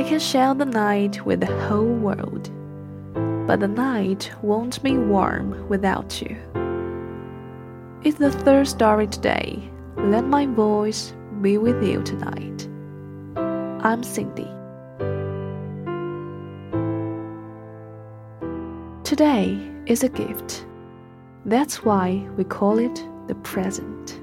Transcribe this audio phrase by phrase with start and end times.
[0.00, 2.50] I can share the night with the whole world,
[3.46, 6.38] but the night won't be warm without you.
[8.02, 9.62] It's the third story today.
[9.98, 11.12] Let my voice
[11.42, 12.66] be with you tonight.
[13.84, 14.48] I'm Cindy.
[19.04, 20.64] Today is a gift.
[21.44, 24.18] That's why we call it the present.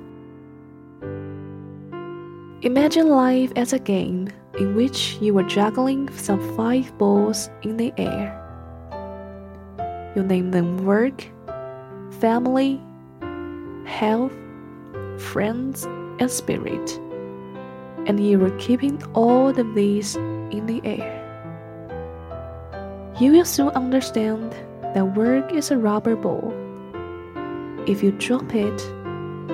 [2.63, 7.93] Imagine life as a game in which you were juggling some five balls in the
[7.97, 8.33] air.
[10.15, 11.27] You name them work,
[12.19, 12.81] family,
[13.85, 14.33] health,
[15.17, 15.85] friends,
[16.19, 16.99] and spirit,
[18.07, 21.13] and you were keeping all of these in the air.
[23.19, 24.53] You will soon understand
[24.93, 26.53] that work is a rubber ball.
[27.87, 28.81] If you drop it,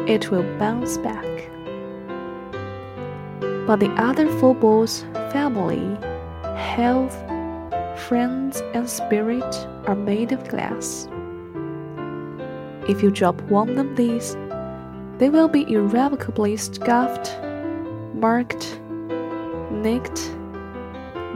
[0.07, 1.52] it will bounce back.
[3.65, 5.97] But the other four balls, family,
[6.57, 7.15] health,
[8.07, 11.07] friends, and spirit, are made of glass.
[12.89, 14.35] If you drop one of these,
[15.17, 17.37] they will be irrevocably scuffed,
[18.13, 18.79] marked,
[19.71, 20.29] nicked,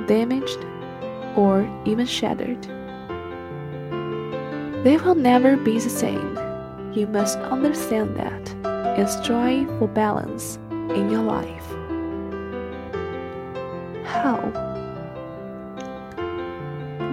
[0.08, 0.59] damaged,
[1.38, 2.61] or even shattered.
[4.83, 6.38] They will never be the same.
[6.94, 8.50] You must understand that
[8.98, 11.77] and strive for balance in your life.
[14.23, 14.40] How?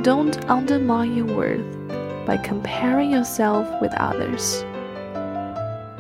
[0.02, 4.64] Don't undermine your worth by comparing yourself with others.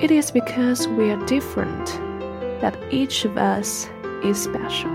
[0.00, 1.86] It is because we are different
[2.60, 3.88] that each of us
[4.24, 4.90] is special.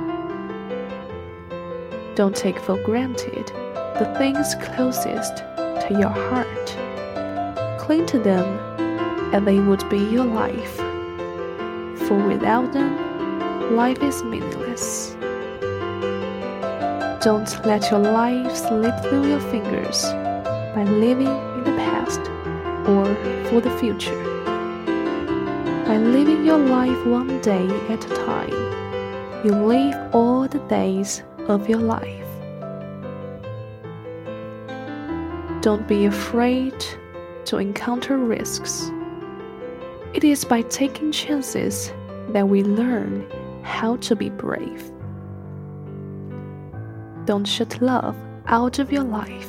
[2.16, 3.48] Don't take for granted
[4.00, 7.80] the things closest to your heart.
[7.80, 8.46] Cling to them,
[9.34, 10.76] and they would be your life.
[12.08, 14.59] For without them, life is meaningless.
[17.22, 20.03] Don't let your life slip through your fingers
[20.74, 22.22] by living in the past
[22.88, 23.13] or
[23.50, 24.24] for the future.
[25.85, 31.68] By living your life one day at a time, you live all the days of
[31.68, 32.25] your life.
[35.62, 36.86] Don't be afraid
[37.47, 38.90] to encounter risks.
[40.13, 41.91] It is by taking chances
[42.30, 43.30] that we learn
[43.63, 44.90] how to be brave.
[47.29, 48.17] Don't shut love
[48.47, 49.47] out of your life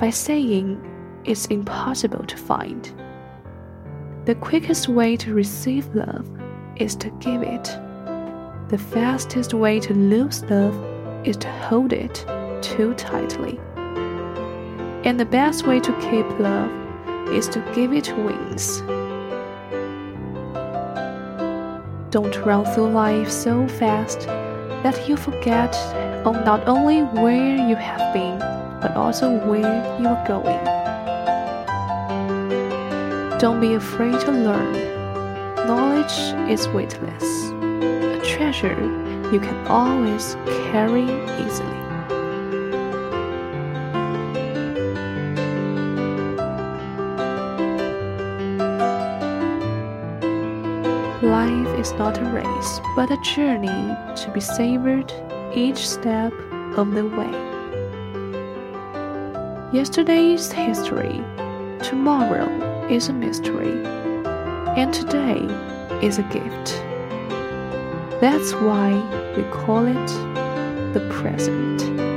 [0.00, 0.80] by saying
[1.24, 2.92] it's impossible to find.
[4.24, 6.28] The quickest way to receive love
[6.74, 7.66] is to give it.
[8.68, 10.76] The fastest way to lose love
[11.24, 12.26] is to hold it
[12.60, 13.60] too tightly.
[15.04, 16.68] And the best way to keep love
[17.28, 18.80] is to give it wings.
[22.10, 24.22] Don't run through life so fast
[24.82, 25.72] that you forget
[26.32, 28.38] not only where you have been,
[28.80, 30.64] but also where you are going.
[33.38, 34.72] Don't be afraid to learn.
[35.66, 38.80] Knowledge is weightless, a treasure
[39.32, 40.34] you can always
[40.72, 41.04] carry
[41.44, 41.80] easily.
[51.22, 55.12] Life is not a race, but a journey to be savored
[55.56, 56.32] each step
[56.76, 57.30] of the way.
[59.72, 61.22] Yesterday's history,
[61.82, 62.48] tomorrow
[62.88, 63.84] is a mystery,
[64.76, 65.40] and today
[66.02, 66.82] is a gift.
[68.20, 68.92] That's why
[69.36, 72.13] we call it the present.